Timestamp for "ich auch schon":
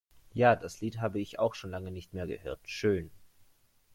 1.21-1.69